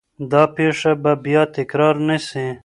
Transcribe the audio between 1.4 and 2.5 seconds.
تکرار نه سي.